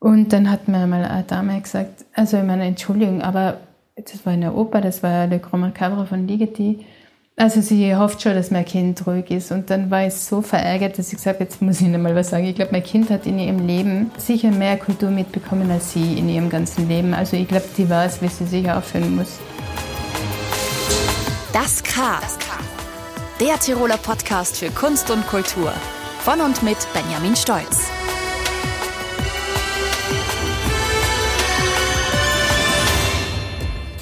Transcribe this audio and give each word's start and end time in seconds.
Und 0.00 0.32
dann 0.32 0.50
hat 0.50 0.66
mir 0.66 0.86
mal 0.86 1.04
eine 1.04 1.24
Dame 1.24 1.60
gesagt, 1.60 2.06
also 2.14 2.38
ich 2.38 2.42
meine, 2.42 2.64
Entschuldigung, 2.64 3.20
aber 3.20 3.58
das 3.96 4.24
war 4.24 4.32
eine 4.32 4.54
Oper, 4.54 4.80
das 4.80 5.02
war 5.02 5.26
Le 5.26 5.38
Grand 5.38 5.62
Macabre 5.62 6.06
von 6.06 6.26
Ligeti. 6.26 6.84
Also 7.36 7.60
sie 7.60 7.94
hofft 7.94 8.22
schon, 8.22 8.34
dass 8.34 8.50
mein 8.50 8.64
Kind 8.64 9.06
ruhig 9.06 9.30
ist. 9.30 9.52
Und 9.52 9.70
dann 9.70 9.90
war 9.90 10.06
ich 10.06 10.14
so 10.14 10.40
verärgert, 10.40 10.98
dass 10.98 11.08
ich 11.08 11.16
gesagt 11.16 11.36
habe, 11.36 11.44
jetzt 11.44 11.60
muss 11.62 11.80
ich 11.80 11.86
Ihnen 11.86 12.02
mal 12.02 12.14
was 12.14 12.30
sagen. 12.30 12.44
Ich 12.44 12.54
glaube, 12.54 12.72
mein 12.72 12.82
Kind 12.82 13.10
hat 13.10 13.26
in 13.26 13.38
ihrem 13.38 13.66
Leben 13.66 14.10
sicher 14.16 14.50
mehr 14.50 14.78
Kultur 14.78 15.10
mitbekommen 15.10 15.70
als 15.70 15.92
sie 15.92 16.18
in 16.18 16.28
ihrem 16.28 16.48
ganzen 16.50 16.88
Leben. 16.88 17.14
Also 17.14 17.36
ich 17.36 17.48
glaube, 17.48 17.64
die 17.76 17.88
weiß, 17.88 18.22
wie 18.22 18.28
sie 18.28 18.46
sich 18.46 18.70
aufhören 18.70 19.16
muss. 19.16 19.38
Das 21.52 21.82
K. 21.82 22.20
Der 23.38 23.58
Tiroler 23.58 23.96
Podcast 23.96 24.58
für 24.58 24.70
Kunst 24.70 25.10
und 25.10 25.26
Kultur. 25.26 25.72
Von 26.20 26.40
und 26.40 26.62
mit 26.62 26.76
Benjamin 26.92 27.36
Stolz. 27.36 27.90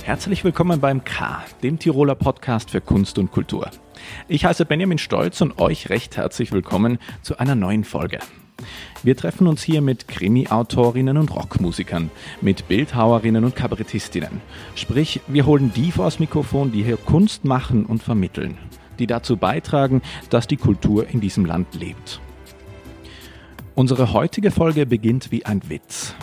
Herzlich 0.09 0.43
willkommen 0.43 0.81
beim 0.81 1.05
K, 1.05 1.45
dem 1.63 1.79
Tiroler 1.79 2.15
Podcast 2.15 2.71
für 2.71 2.81
Kunst 2.81 3.19
und 3.19 3.31
Kultur. 3.31 3.71
Ich 4.27 4.47
heiße 4.47 4.65
Benjamin 4.65 4.97
Stolz 4.97 5.43
und 5.43 5.59
euch 5.59 5.91
recht 5.91 6.17
herzlich 6.17 6.51
willkommen 6.51 6.97
zu 7.21 7.39
einer 7.39 7.55
neuen 7.55 7.85
Folge. 7.85 8.19
Wir 9.03 9.19
treffen 9.19 9.47
uns 9.47 9.63
hier 9.63 9.83
mit 9.83 10.09
Krimi-Autorinnen 10.09 11.19
und 11.19 11.37
Rockmusikern, 11.37 12.11
mit 12.41 12.69
Bildhauerinnen 12.69 13.45
und 13.45 13.55
Kabarettistinnen. 13.55 14.41
Sprich, 14.77 15.21
wir 15.27 15.45
holen 15.45 15.73
die 15.77 15.93
vors 15.93 16.21
Mikrofon, 16.21 16.73
die 16.73 16.85
hier 16.85 16.97
Kunst 16.97 17.45
machen 17.45 17.85
und 17.85 18.03
vermitteln, 18.03 18.57
die 18.99 19.07
dazu 19.07 19.37
beitragen, 19.37 20.01
dass 20.31 20.47
die 20.47 20.57
Kultur 20.57 21.07
in 21.07 21.21
diesem 21.21 21.45
Land 21.45 21.75
lebt. 21.75 22.19
Unsere 23.75 24.15
heutige 24.15 24.53
Folge 24.53 24.87
beginnt 24.87 25.31
wie 25.33 25.45
ein 25.45 25.69
Witz. 25.69 26.15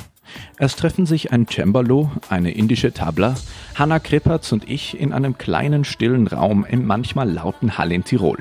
Es 0.57 0.75
treffen 0.75 1.05
sich 1.05 1.31
ein 1.31 1.47
Cembalo, 1.47 2.11
eine 2.29 2.51
indische 2.51 2.93
Tabla, 2.93 3.35
Hanna 3.75 3.99
Krippertz 3.99 4.51
und 4.51 4.69
ich 4.69 4.99
in 4.99 5.13
einem 5.13 5.37
kleinen 5.37 5.83
stillen 5.83 6.27
Raum 6.27 6.65
im 6.67 6.85
manchmal 6.85 7.29
lauten 7.29 7.77
Hall 7.77 7.91
in 7.91 8.03
Tirol. 8.03 8.39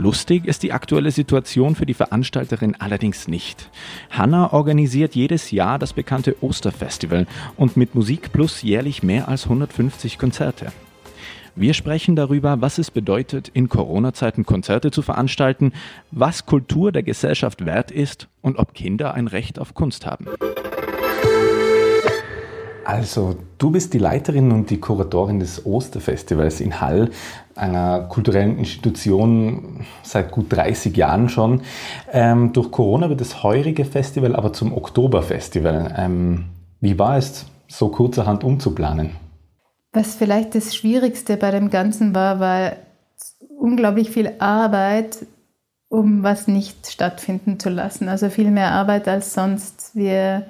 Lustig 0.00 0.46
ist 0.46 0.62
die 0.62 0.72
aktuelle 0.72 1.10
Situation 1.10 1.74
für 1.74 1.84
die 1.84 1.94
Veranstalterin 1.94 2.74
allerdings 2.78 3.28
nicht. 3.28 3.68
Hanna 4.08 4.52
organisiert 4.52 5.14
jedes 5.14 5.50
Jahr 5.50 5.78
das 5.78 5.92
bekannte 5.92 6.42
Osterfestival 6.42 7.26
und 7.56 7.76
mit 7.76 7.94
Musik 7.94 8.32
Plus 8.32 8.62
jährlich 8.62 9.02
mehr 9.02 9.28
als 9.28 9.44
150 9.44 10.18
Konzerte. 10.18 10.72
Wir 11.60 11.74
sprechen 11.74 12.16
darüber, 12.16 12.62
was 12.62 12.78
es 12.78 12.90
bedeutet, 12.90 13.48
in 13.48 13.68
Corona-Zeiten 13.68 14.46
Konzerte 14.46 14.90
zu 14.90 15.02
veranstalten, 15.02 15.74
was 16.10 16.46
Kultur 16.46 16.90
der 16.90 17.02
Gesellschaft 17.02 17.66
wert 17.66 17.90
ist 17.90 18.28
und 18.40 18.58
ob 18.58 18.72
Kinder 18.72 19.12
ein 19.12 19.26
Recht 19.26 19.58
auf 19.58 19.74
Kunst 19.74 20.06
haben. 20.06 20.24
Also, 22.86 23.36
du 23.58 23.70
bist 23.72 23.92
die 23.92 23.98
Leiterin 23.98 24.52
und 24.52 24.70
die 24.70 24.80
Kuratorin 24.80 25.38
des 25.38 25.66
Osterfestivals 25.66 26.62
in 26.62 26.80
Hall, 26.80 27.10
einer 27.54 28.04
kulturellen 28.04 28.56
Institution 28.56 29.84
seit 30.02 30.30
gut 30.30 30.46
30 30.48 30.96
Jahren 30.96 31.28
schon. 31.28 31.60
Ähm, 32.10 32.54
durch 32.54 32.70
Corona 32.70 33.10
wird 33.10 33.20
das 33.20 33.42
heurige 33.42 33.84
Festival 33.84 34.34
aber 34.34 34.54
zum 34.54 34.72
Oktoberfestival. 34.72 35.94
Ähm, 35.98 36.46
wie 36.80 36.98
war 36.98 37.18
es, 37.18 37.44
so 37.68 37.88
kurzerhand 37.88 38.44
umzuplanen? 38.44 39.10
Was 39.92 40.14
vielleicht 40.14 40.54
das 40.54 40.74
Schwierigste 40.74 41.36
bei 41.36 41.50
dem 41.50 41.70
Ganzen 41.70 42.14
war, 42.14 42.40
war 42.40 42.72
unglaublich 43.58 44.10
viel 44.10 44.32
Arbeit, 44.38 45.26
um 45.88 46.22
was 46.22 46.46
nicht 46.46 46.86
stattfinden 46.86 47.58
zu 47.58 47.68
lassen. 47.68 48.08
Also 48.08 48.30
viel 48.30 48.50
mehr 48.50 48.70
Arbeit 48.72 49.08
als 49.08 49.34
sonst. 49.34 49.90
Wir 49.94 50.46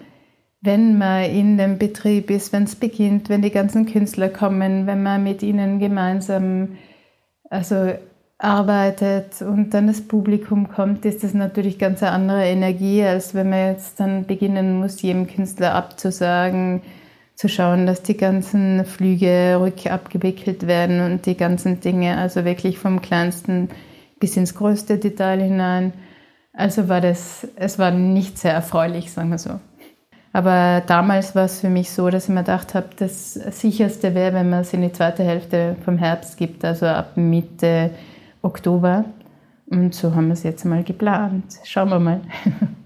wenn 0.62 0.98
man 0.98 1.24
in 1.24 1.56
dem 1.56 1.78
Betrieb 1.78 2.30
ist, 2.30 2.52
wenn 2.52 2.64
es 2.64 2.77
beginnt, 2.77 3.28
wenn 3.28 3.42
die 3.42 3.50
ganzen 3.50 3.86
Künstler 3.86 4.28
kommen, 4.28 4.86
wenn 4.86 5.02
man 5.02 5.22
mit 5.22 5.42
ihnen 5.42 5.78
gemeinsam 5.78 6.77
also 7.48 7.94
arbeitet 8.38 9.42
und 9.42 9.75
dann 9.75 9.86
das 9.86 10.03
Publikum 10.03 10.69
kommt, 10.69 11.04
ist 11.04 11.25
das 11.25 11.34
natürlich 11.34 11.78
ganz 11.78 12.03
eine 12.03 12.12
andere 12.12 12.44
Energie, 12.44 13.03
als 13.03 13.34
wenn 13.34 13.50
man 13.50 13.72
jetzt 13.72 14.00
dann 14.00 14.26
beginnen 14.26 14.78
muss, 14.81 15.03
jedem 15.03 15.26
Künstler 15.26 15.75
abzusagen, 15.75 16.82
zu 17.41 17.49
schauen, 17.49 17.87
dass 17.87 18.03
die 18.03 18.19
ganzen 18.19 18.84
Flüge 18.84 19.56
rückabgewickelt 19.59 20.67
werden 20.67 21.01
und 21.01 21.25
die 21.25 21.39
ganzen 21.39 21.81
Dinge, 21.81 22.19
also 22.19 22.45
wirklich 22.45 22.78
vom 22.78 23.01
kleinsten 23.01 23.71
bis 24.19 24.37
ins 24.37 24.55
größte 24.55 24.99
Detail 24.99 25.41
hinein. 25.41 25.95
Also 26.53 26.91
war 26.91 27.01
das, 27.01 27.49
es 27.56 27.78
war 27.78 27.93
nicht 27.93 28.37
sehr 28.37 28.53
erfreulich, 28.53 29.11
sagen 29.11 29.31
wir 29.31 29.39
so. 29.39 29.59
Aber 30.34 30.83
damals 30.87 31.34
war 31.34 31.47
es 31.47 31.61
für 31.61 31.71
mich 31.71 31.91
so, 31.91 32.11
dass 32.11 32.25
ich 32.25 32.28
mir 32.28 32.43
gedacht 32.43 32.75
habe, 32.75 32.91
das 32.99 33.33
sicherste 33.33 34.15
wäre, 34.15 34.34
wenn 34.34 34.51
man 34.51 34.61
es 34.61 34.75
in 34.75 34.83
die 34.83 34.93
zweite 34.93 35.25
Hälfte 35.25 35.77
vom 35.83 35.97
Herbst 35.97 36.37
gibt, 36.37 36.62
also 36.62 36.84
ab 36.84 37.17
Mitte 37.17 37.93
Oktober. 38.43 39.07
Und 39.71 39.95
so 39.95 40.15
haben 40.15 40.27
wir 40.27 40.34
es 40.34 40.43
jetzt 40.43 40.67
mal 40.67 40.84
geplant. 40.84 41.55
Schauen 41.65 41.89
wir 41.89 42.01
mal. 42.01 42.21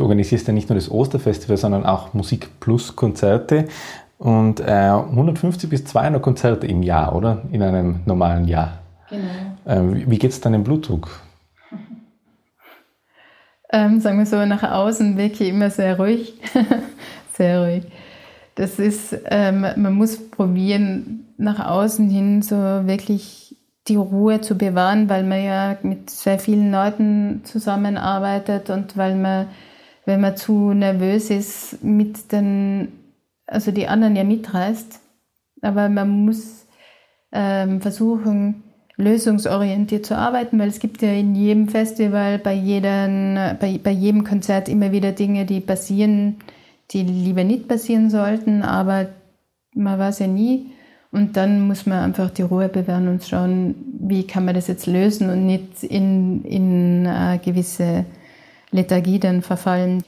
Du 0.00 0.04
organisierst 0.04 0.46
ja 0.46 0.54
nicht 0.54 0.70
nur 0.70 0.76
das 0.76 0.90
Osterfestival, 0.90 1.58
sondern 1.58 1.84
auch 1.84 2.14
Musik 2.14 2.58
Plus 2.58 2.96
Konzerte 2.96 3.66
und 4.16 4.58
äh, 4.58 4.64
150 4.64 5.68
bis 5.68 5.84
200 5.84 6.22
Konzerte 6.22 6.66
im 6.66 6.82
Jahr, 6.82 7.14
oder? 7.14 7.42
In 7.52 7.60
einem 7.60 8.00
normalen 8.06 8.48
Jahr. 8.48 8.78
Genau. 9.10 9.28
Ähm, 9.66 10.10
wie 10.10 10.18
geht 10.18 10.30
es 10.30 10.40
deinem 10.40 10.64
Blutdruck? 10.64 11.20
ähm, 13.74 14.00
sagen 14.00 14.16
wir 14.16 14.24
so, 14.24 14.42
nach 14.46 14.62
außen 14.62 15.18
wirklich 15.18 15.50
immer 15.50 15.68
sehr 15.68 15.98
ruhig. 15.98 16.32
sehr 17.34 17.60
ruhig. 17.60 17.84
Das 18.54 18.78
ist, 18.78 19.14
ähm, 19.26 19.60
man 19.60 19.92
muss 19.92 20.30
probieren, 20.30 21.26
nach 21.36 21.68
außen 21.68 22.08
hin 22.08 22.40
so 22.40 22.56
wirklich 22.56 23.54
die 23.86 23.96
Ruhe 23.96 24.40
zu 24.40 24.56
bewahren, 24.56 25.10
weil 25.10 25.24
man 25.24 25.44
ja 25.44 25.76
mit 25.82 26.08
sehr 26.08 26.38
vielen 26.38 26.72
Leuten 26.72 27.42
zusammenarbeitet 27.44 28.70
und 28.70 28.96
weil 28.96 29.14
man, 29.14 29.48
wenn 30.06 30.20
man 30.20 30.36
zu 30.36 30.72
nervös 30.72 31.30
ist, 31.30 31.82
mit 31.82 32.32
den, 32.32 32.88
also 33.46 33.70
die 33.70 33.88
anderen 33.88 34.16
ja 34.16 34.24
mitreißt. 34.24 35.00
Aber 35.62 35.88
man 35.88 36.24
muss 36.24 36.66
ähm, 37.32 37.80
versuchen, 37.80 38.62
lösungsorientiert 38.96 40.06
zu 40.06 40.16
arbeiten, 40.16 40.58
weil 40.58 40.68
es 40.68 40.78
gibt 40.78 41.02
ja 41.02 41.12
in 41.12 41.34
jedem 41.34 41.68
Festival, 41.68 42.38
bei, 42.38 42.54
jedem, 42.54 43.34
bei, 43.58 43.78
bei 43.82 43.90
jedem 43.90 44.24
Konzert 44.24 44.68
immer 44.68 44.92
wieder 44.92 45.12
Dinge, 45.12 45.46
die 45.46 45.60
passieren, 45.60 46.36
die 46.90 47.02
lieber 47.02 47.44
nicht 47.44 47.68
passieren 47.68 48.10
sollten, 48.10 48.62
aber 48.62 49.08
man 49.74 49.98
weiß 49.98 50.20
ja 50.20 50.26
nie. 50.26 50.72
Und 51.12 51.36
dann 51.36 51.66
muss 51.66 51.86
man 51.86 52.04
einfach 52.04 52.30
die 52.30 52.42
Ruhe 52.42 52.68
bewahren 52.68 53.08
und 53.08 53.24
schauen, 53.24 53.74
wie 54.00 54.26
kann 54.26 54.44
man 54.44 54.54
das 54.54 54.68
jetzt 54.68 54.86
lösen 54.86 55.28
und 55.28 55.44
nicht 55.44 55.82
in, 55.82 56.44
in 56.44 57.06
eine 57.06 57.40
gewisse 57.40 58.04
Lethargie 58.70 59.18
dann 59.18 59.42
verfallen. 59.42 60.02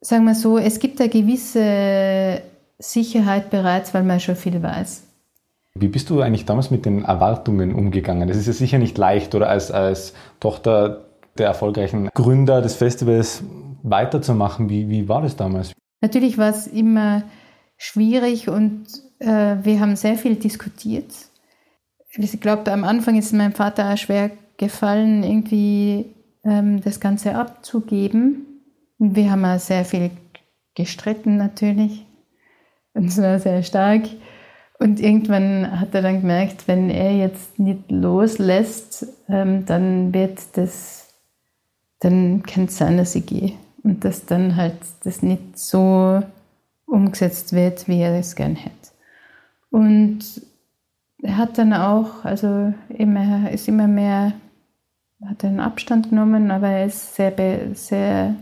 Sagen 0.00 0.24
wir 0.24 0.34
so, 0.34 0.58
es 0.58 0.78
gibt 0.78 1.00
eine 1.00 1.08
gewisse 1.08 2.42
Sicherheit 2.78 3.50
bereits, 3.50 3.94
weil 3.94 4.02
man 4.02 4.20
schon 4.20 4.36
viel 4.36 4.62
weiß. 4.62 5.02
Wie 5.78 5.88
bist 5.88 6.08
du 6.08 6.20
eigentlich 6.20 6.46
damals 6.46 6.70
mit 6.70 6.86
den 6.86 7.04
Erwartungen 7.04 7.74
umgegangen? 7.74 8.28
Das 8.28 8.36
ist 8.36 8.46
ja 8.46 8.52
sicher 8.52 8.78
nicht 8.78 8.96
leicht, 8.96 9.34
oder 9.34 9.48
als, 9.48 9.70
als 9.70 10.14
Tochter 10.40 11.04
der 11.36 11.48
erfolgreichen 11.48 12.08
Gründer 12.14 12.62
des 12.62 12.76
Festivals 12.76 13.42
weiterzumachen. 13.82 14.70
Wie, 14.70 14.88
wie 14.88 15.08
war 15.08 15.22
das 15.22 15.36
damals? 15.36 15.72
Natürlich 16.00 16.38
war 16.38 16.50
es 16.50 16.66
immer 16.66 17.24
schwierig 17.76 18.48
und 18.48 18.86
äh, 19.18 19.56
wir 19.62 19.80
haben 19.80 19.96
sehr 19.96 20.16
viel 20.16 20.36
diskutiert. 20.36 21.12
Ich 22.18 22.40
glaube, 22.40 22.72
am 22.72 22.84
Anfang 22.84 23.18
ist 23.18 23.34
meinem 23.34 23.52
Vater 23.52 23.92
auch 23.92 23.98
schwer 23.98 24.30
gefallen, 24.56 25.22
irgendwie 25.22 26.06
das 26.46 27.00
Ganze 27.00 27.34
abzugeben. 27.34 28.46
Und 28.98 29.16
wir 29.16 29.30
haben 29.30 29.44
auch 29.44 29.58
sehr 29.58 29.84
viel 29.84 30.10
gestritten 30.74 31.36
natürlich. 31.36 32.06
Und 32.94 33.10
zwar 33.10 33.38
sehr 33.38 33.62
stark. 33.62 34.04
Und 34.78 35.00
irgendwann 35.00 35.80
hat 35.80 35.94
er 35.94 36.02
dann 36.02 36.20
gemerkt, 36.20 36.68
wenn 36.68 36.90
er 36.90 37.16
jetzt 37.16 37.58
nicht 37.58 37.90
loslässt, 37.90 39.06
ähm, 39.28 39.64
dann 39.66 40.12
wird 40.12 40.38
das, 40.56 41.14
dann 42.00 42.42
kann 42.42 42.66
es 42.66 42.76
sein, 42.76 42.96
dass 42.98 43.14
ich 43.14 43.26
gehe. 43.26 43.52
Und 43.82 44.04
dass 44.04 44.26
dann 44.26 44.56
halt 44.56 44.76
das 45.04 45.22
nicht 45.22 45.58
so 45.58 46.22
umgesetzt 46.86 47.52
wird, 47.52 47.88
wie 47.88 48.00
er 48.00 48.18
es 48.18 48.36
gern 48.36 48.54
hätte. 48.54 48.90
Und 49.70 50.20
er 51.22 51.36
hat 51.38 51.58
dann 51.58 51.72
auch, 51.72 52.24
also 52.24 52.72
immer, 52.88 53.50
ist 53.50 53.68
immer 53.68 53.88
mehr, 53.88 54.32
hat 55.28 55.44
einen 55.44 55.60
Abstand 55.60 56.10
genommen, 56.10 56.50
aber 56.50 56.68
er 56.68 56.86
ist 56.86 57.14
sehr, 57.14 57.34
sehr 57.74 58.36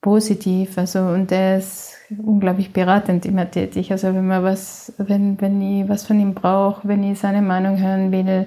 positiv. 0.00 0.76
Also, 0.78 1.00
und 1.00 1.32
er 1.32 1.58
ist 1.58 1.96
unglaublich 2.24 2.72
beratend 2.72 3.26
immer 3.26 3.50
tätig. 3.50 3.90
Also, 3.92 4.08
wenn 4.08 4.26
man 4.26 4.42
was, 4.44 4.92
wenn, 4.98 5.40
wenn 5.40 5.60
ich 5.60 5.88
was 5.88 6.06
von 6.06 6.20
ihm 6.20 6.34
brauche, 6.34 6.86
wenn 6.86 7.02
ich 7.02 7.18
seine 7.18 7.42
Meinung 7.42 7.78
hören 7.78 8.12
will, 8.12 8.46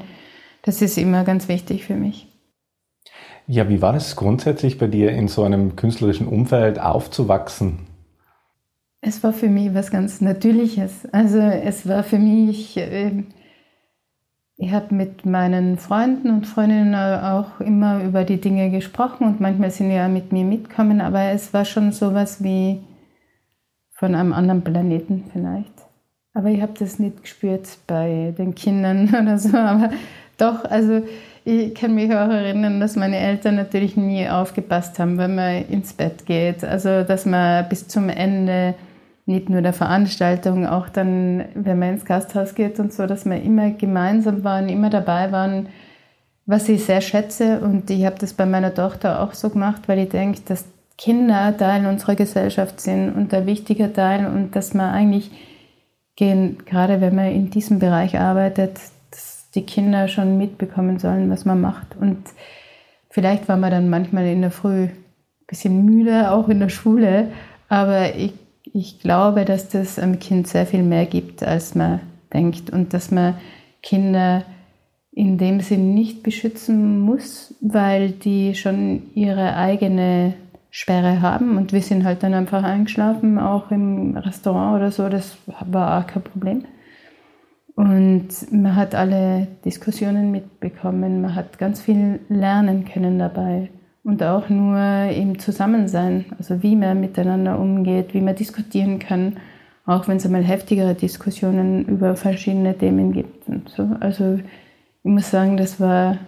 das 0.62 0.81
ist 0.81 0.98
immer 0.98 1.24
ganz 1.24 1.48
wichtig 1.48 1.86
für 1.86 1.95
mich. 1.95 2.27
Ja, 3.48 3.69
wie 3.69 3.81
war 3.81 3.95
es 3.95 4.18
grundsätzlich 4.18 4.77
bei 4.77 4.88
dir, 4.88 5.12
in 5.12 5.30
so 5.30 5.44
einem 5.44 5.77
künstlerischen 5.77 6.27
Umfeld 6.27 6.80
aufzuwachsen? 6.80 7.80
Es 9.00 9.24
war 9.24 9.31
für 9.31 9.48
mich 9.48 9.74
was 9.74 9.89
ganz 9.89 10.19
Natürliches. 10.19 11.07
Also 11.13 11.38
es 11.38 11.88
war 11.88 12.03
für 12.03 12.19
mich, 12.19 12.75
ähm, 12.75 13.27
ich 14.57 14.71
habe 14.71 14.94
mit 14.94 15.25
meinen 15.25 15.77
Freunden 15.77 16.31
und 16.31 16.48
Freundinnen 16.48 16.95
auch 16.95 17.59
immer 17.59 18.04
über 18.04 18.24
die 18.24 18.42
Dinge 18.42 18.71
gesprochen 18.71 19.27
und 19.27 19.39
manchmal 19.39 19.69
sind 19.69 19.92
ja 19.92 20.07
mit 20.07 20.31
mir 20.31 20.45
mitgekommen, 20.45 21.00
aber 21.00 21.31
es 21.31 21.54
war 21.54 21.63
schon 21.63 21.92
sowas 21.92 22.44
wie 22.44 22.81
von 23.94 24.15
einem 24.15 24.33
anderen 24.33 24.63
Planeten 24.63 25.25
vielleicht. 25.31 25.74
Aber 26.33 26.50
ich 26.50 26.62
habe 26.62 26.74
das 26.77 26.98
nicht 26.98 27.21
gespürt 27.21 27.68
bei 27.86 28.33
den 28.38 28.56
Kindern 28.56 29.09
oder 29.21 29.38
so, 29.38 29.56
aber 29.56 29.92
doch, 30.38 30.65
also 30.65 31.03
ich 31.45 31.74
kann 31.75 31.95
mich 31.95 32.12
auch 32.12 32.30
erinnern, 32.30 32.80
dass 32.80 32.95
meine 32.95 33.18
Eltern 33.18 33.56
natürlich 33.56 33.95
nie 33.95 34.27
aufgepasst 34.27 35.00
haben, 35.00 35.18
wenn 35.18 35.36
man 35.36 35.65
ins 35.69 35.94
Bett 35.94 36.25
geht. 36.25 36.63
Also, 36.63 37.03
dass 37.03 37.25
man 37.25 37.69
bis 37.69 37.88
zum 37.88 38.10
Ende 38.10 38.75
nicht 39.27 39.50
nur 39.50 39.62
der 39.62 39.74
Veranstaltung, 39.74 40.65
auch 40.65 40.88
dann, 40.88 41.45
wenn 41.53 41.77
man 41.77 41.89
ins 41.89 42.06
Gasthaus 42.06 42.56
geht 42.56 42.79
und 42.79 42.94
so, 42.94 43.06
dass 43.07 43.25
wir 43.25 43.41
immer 43.41 43.71
gemeinsam 43.71 44.44
waren, 44.45 44.69
immer 44.69 44.89
dabei 44.89 45.31
waren, 45.33 45.68
was 46.45 46.69
ich 46.69 46.85
sehr 46.85 47.01
schätze. 47.01 47.59
Und 47.59 47.89
ich 47.89 48.06
habe 48.06 48.15
das 48.18 48.33
bei 48.33 48.45
meiner 48.45 48.74
Tochter 48.74 49.21
auch 49.21 49.33
so 49.33 49.50
gemacht, 49.50 49.83
weil 49.88 50.00
ich 50.00 50.09
denke, 50.09 50.39
dass 50.45 50.65
Kinder 50.97 51.56
Teil 51.57 51.85
unserer 51.85 52.15
Gesellschaft 52.15 52.79
sind 52.79 53.12
und 53.12 53.33
ein 53.33 53.45
wichtiger 53.45 53.91
Teil 53.91 54.25
und 54.25 54.56
dass 54.56 54.74
man 54.74 54.91
eigentlich 54.91 55.29
gehen, 56.15 56.59
gerade 56.65 57.01
wenn 57.01 57.13
man 57.13 57.27
in 57.27 57.50
diesem 57.50 57.79
Bereich 57.79 58.18
arbeitet, 58.18 58.79
die 59.56 59.65
Kinder 59.65 60.07
schon 60.07 60.38
mitbekommen 60.38 61.00
sollen, 61.00 61.29
was 61.29 61.44
man 61.44 61.59
macht. 61.59 61.97
Und 62.00 62.18
vielleicht 63.09 63.50
war 63.50 63.57
man 63.57 63.71
dann 63.71 63.89
manchmal 63.89 64.25
in 64.25 64.41
der 64.41 64.51
Früh 64.51 64.85
ein 64.85 64.97
bisschen 65.47 65.83
müde, 65.85 66.31
auch 66.31 66.47
in 66.47 66.59
der 66.59 66.69
Schule, 66.69 67.27
aber 67.68 68.15
ich, 68.15 68.33
ich 68.73 68.99
glaube, 68.99 69.45
dass 69.45 69.69
das 69.69 69.99
einem 69.99 70.19
Kind 70.19 70.47
sehr 70.47 70.65
viel 70.65 70.83
mehr 70.83 71.05
gibt, 71.05 71.43
als 71.43 71.75
man 71.75 72.01
denkt 72.33 72.69
und 72.69 72.93
dass 72.93 73.11
man 73.11 73.35
Kinder 73.81 74.43
in 75.11 75.37
dem 75.37 75.61
Sinn 75.61 75.93
nicht 75.93 76.21
beschützen 76.21 76.99
muss, 76.99 77.55
weil 77.61 78.11
die 78.11 78.53
schon 78.53 79.03
ihre 79.15 79.55
eigene 79.55 80.33
Sperre 80.69 81.21
haben 81.21 81.57
und 81.57 81.73
wir 81.73 81.81
sind 81.81 82.03
halt 82.03 82.21
dann 82.21 82.33
einfach 82.33 82.63
eingeschlafen, 82.63 83.39
auch 83.39 83.71
im 83.71 84.15
Restaurant 84.15 84.77
oder 84.77 84.91
so, 84.91 85.09
das 85.09 85.37
war 85.65 85.99
auch 85.99 86.07
kein 86.07 86.21
Problem. 86.21 86.65
Und 87.75 88.29
man 88.51 88.75
hat 88.75 88.93
alle 88.93 89.47
Diskussionen 89.63 90.31
mitbekommen, 90.31 91.21
man 91.21 91.35
hat 91.35 91.57
ganz 91.57 91.81
viel 91.81 92.19
lernen 92.27 92.85
können 92.85 93.17
dabei. 93.17 93.69
Und 94.07 94.24
auch 94.24 94.48
nur 94.48 94.80
im 95.12 95.38
Zusammensein, 95.38 96.27
also 96.39 96.63
wie 96.63 96.77
man 96.77 97.01
miteinander 97.01 97.59
umgeht, 97.59 98.13
wie 98.13 98.21
man 98.21 98.36
diskutieren 98.36 99.00
kann, 99.00 99.36
auch 99.86 100.07
wenn 100.07 100.15
es 100.15 100.25
einmal 100.25 100.45
heftigere 100.45 100.95
Diskussionen 100.95 101.83
über 101.83 102.15
verschiedene 102.15 102.74
Themen 102.77 103.12
gibt. 103.12 103.50
Und 103.50 103.68
so. 103.68 103.86
Also 104.00 104.36
ich 105.04 105.12
muss 105.12 105.30
sagen, 105.30 105.57
das 105.57 105.81
war, 105.81 106.19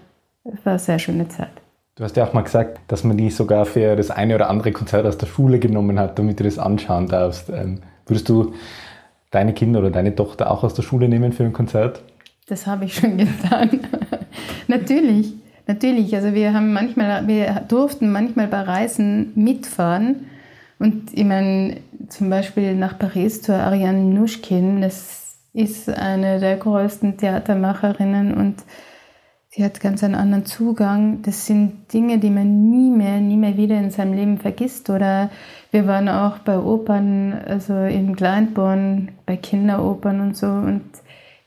das 0.43 0.65
war 0.65 0.73
eine 0.73 0.79
sehr 0.79 0.99
schöne 0.99 1.29
Zeit. 1.29 1.51
Du 1.95 2.03
hast 2.03 2.17
ja 2.17 2.25
auch 2.25 2.33
mal 2.33 2.41
gesagt, 2.41 2.81
dass 2.89 3.05
man 3.05 3.15
die 3.15 3.29
sogar 3.29 3.65
für 3.65 3.95
das 3.95 4.11
eine 4.11 4.35
oder 4.35 4.49
andere 4.49 4.73
Konzert 4.73 5.05
aus 5.05 5.17
der 5.17 5.27
Schule 5.27 5.57
genommen 5.59 5.97
hat, 5.99 6.19
damit 6.19 6.41
du 6.41 6.43
das 6.43 6.59
anschauen 6.59 7.07
darfst. 7.07 7.49
Ähm, 7.49 7.79
würdest 8.07 8.27
du 8.27 8.55
deine 9.31 9.53
Kinder 9.53 9.79
oder 9.79 9.89
deine 9.89 10.13
Tochter 10.13 10.51
auch 10.51 10.65
aus 10.65 10.73
der 10.73 10.83
Schule 10.83 11.07
nehmen 11.07 11.31
für 11.31 11.45
ein 11.45 11.53
Konzert? 11.53 12.03
Das 12.47 12.67
habe 12.67 12.83
ich 12.83 12.95
schon 12.95 13.17
getan. 13.17 13.79
natürlich, 14.67 15.31
natürlich. 15.69 16.13
Also 16.15 16.33
wir 16.33 16.53
haben 16.53 16.73
manchmal, 16.73 17.27
wir 17.27 17.63
durften 17.67 18.11
manchmal 18.11 18.47
bei 18.47 18.61
Reisen 18.61 19.31
mitfahren. 19.35 20.27
Und 20.79 21.13
ich 21.13 21.23
meine, 21.23 21.77
zum 22.09 22.29
Beispiel 22.29 22.75
nach 22.75 22.97
Paris 22.99 23.41
zur 23.41 23.55
Ariane 23.55 23.99
Nuschkin, 23.99 24.81
das 24.81 25.35
ist 25.53 25.89
eine 25.89 26.39
der 26.39 26.57
größten 26.57 27.17
Theatermacherinnen 27.17 28.33
und 28.33 28.63
sie 29.49 29.63
hat 29.63 29.79
ganz 29.81 30.03
einen 30.03 30.15
anderen 30.15 30.45
Zugang. 30.45 31.21
Das 31.23 31.45
sind 31.45 31.93
Dinge, 31.93 32.17
die 32.17 32.29
man 32.29 32.69
nie 32.69 32.89
mehr, 32.89 33.19
nie 33.19 33.37
mehr 33.37 33.57
wieder 33.57 33.77
in 33.77 33.91
seinem 33.91 34.13
Leben 34.13 34.37
vergisst. 34.37 34.89
Oder 34.89 35.29
wir 35.71 35.85
waren 35.85 36.07
auch 36.07 36.39
bei 36.39 36.57
Opern, 36.57 37.33
also 37.45 37.73
in 37.73 38.15
Kleinborn, 38.15 39.09
bei 39.25 39.37
Kinderopern 39.37 40.21
und 40.21 40.37
so. 40.37 40.47
Und 40.47 40.83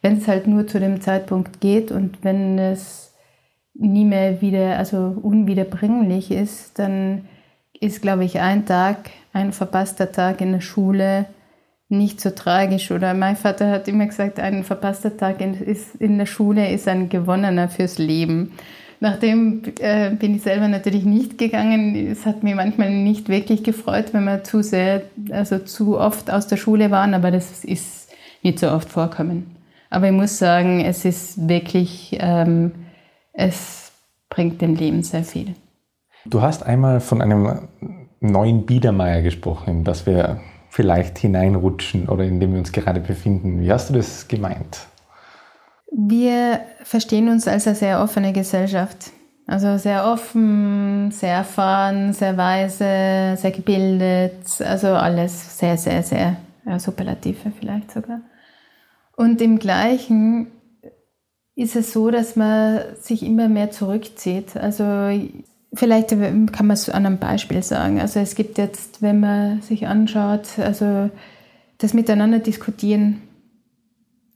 wenn 0.03 0.19
es 0.19 0.29
halt 0.29 0.47
nur 0.47 0.67
zu 0.67 0.79
dem 0.79 1.01
Zeitpunkt 1.01 1.61
geht 1.61 1.91
und 1.91 2.19
wenn 2.23 2.59
es 2.59 3.12
nie 3.89 4.05
mehr 4.05 4.41
wieder, 4.41 4.79
also 4.79 5.17
unwiederbringlich 5.23 6.31
ist, 6.31 6.79
dann 6.79 7.27
ist, 7.81 8.03
glaube 8.03 8.25
ich, 8.25 8.41
ein 8.41 8.65
Tag, 8.65 9.11
ein 9.33 9.53
verpasster 9.53 10.13
Tag 10.13 10.41
in 10.41 10.53
der 10.53 10.61
Schule 10.61 11.27
nicht 11.93 12.21
so 12.21 12.31
tragisch. 12.31 12.91
Oder 12.91 13.15
mein 13.15 13.37
Vater 13.37 13.71
hat 13.71 13.87
immer 13.87 14.07
gesagt, 14.07 14.41
ein 14.41 14.65
verpasster 14.65 15.17
Tag 15.17 15.41
in, 15.41 15.55
ist, 15.55 15.95
in 15.97 16.19
der 16.19 16.27
Schule 16.27 16.71
ist 16.71 16.89
ein 16.89 17.09
gewonnener 17.09 17.69
fürs 17.69 17.99
Leben. 17.99 18.53
Nachdem 18.99 19.63
äh, 19.81 20.11
bin 20.11 20.37
ich 20.37 20.43
selber 20.43 20.69
natürlich 20.69 21.05
nicht 21.05 21.37
gegangen. 21.37 21.95
Es 22.11 22.25
hat 22.25 22.43
mir 22.43 22.55
manchmal 22.55 22.91
nicht 22.91 23.29
wirklich 23.29 23.63
gefreut, 23.65 24.13
wenn 24.13 24.25
wir 24.25 24.45
zu 24.45 24.63
sehr, 24.63 25.03
also 25.31 25.59
zu 25.59 25.99
oft 25.99 26.31
aus 26.31 26.47
der 26.47 26.57
Schule 26.57 26.91
waren, 26.91 27.15
aber 27.15 27.31
das 27.31 27.65
ist 27.65 28.09
nicht 28.43 28.59
so 28.59 28.71
oft 28.71 28.89
vorkommen. 28.89 29.57
Aber 29.91 30.07
ich 30.07 30.13
muss 30.13 30.39
sagen, 30.39 30.81
es 30.81 31.05
ist 31.05 31.49
wirklich, 31.49 32.17
ähm, 32.21 32.73
es 33.33 33.93
bringt 34.29 34.61
dem 34.61 34.75
Leben 34.75 35.03
sehr 35.03 35.25
viel. 35.25 35.55
Du 36.25 36.41
hast 36.41 36.63
einmal 36.63 37.01
von 37.01 37.21
einem 37.21 37.69
neuen 38.21 38.65
Biedermeier 38.65 39.23
gesprochen, 39.23 39.85
dass 39.85 40.07
wir 40.07 40.41
vielleicht 40.71 41.19
hineinrutschen 41.19 42.09
oder 42.09 42.25
in 42.25 42.41
dem 42.41 42.53
wir 42.53 42.59
uns 42.59 42.73
gerade 42.73 43.01
befinden. 43.01 43.61
Wie 43.61 43.71
hast 43.73 43.91
du 43.91 43.95
das 43.95 44.29
gemeint? 44.29 44.87
Wir 45.91 46.61
verstehen 46.85 47.29
uns 47.29 47.47
als 47.47 47.67
eine 47.67 47.77
sehr 47.77 48.03
offene 48.03 48.33
Gesellschaft. 48.33 49.11
Also 49.47 49.77
sehr 49.77 50.07
offen, 50.07 51.11
sehr 51.11 51.35
erfahren, 51.35 52.13
sehr 52.13 52.37
weise, 52.37 53.37
sehr 53.37 53.51
gebildet. 53.51 54.61
Also 54.61 54.89
alles 54.89 55.59
sehr, 55.59 55.77
sehr, 55.77 56.03
sehr 56.03 56.37
ja, 56.65 56.79
Superlative 56.79 57.53
vielleicht 57.59 57.91
sogar. 57.91 58.21
Und 59.17 59.43
im 59.43 59.59
Gleichen 59.59 60.47
ist 61.63 61.77
es 61.77 61.93
so, 61.93 62.11
dass 62.11 62.37
man 62.37 62.81
sich 63.01 63.23
immer 63.23 63.49
mehr 63.49 63.71
zurückzieht. 63.71 64.57
Also 64.57 64.85
Vielleicht 65.75 66.11
kann 66.11 66.67
man 66.67 66.71
es 66.71 66.91
an 66.91 67.07
einem 67.07 67.19
Beispiel 67.19 67.63
sagen. 67.63 67.99
Also 67.99 68.21
es 68.21 68.35
gibt 68.35 68.59
jetzt, 68.59 69.01
wenn 69.01 69.21
man 69.21 69.63
sich 69.63 69.87
anschaut, 69.87 70.59
also 70.59 71.09
das 71.79 71.95
Miteinander 71.95 72.41
diskutieren, 72.41 73.23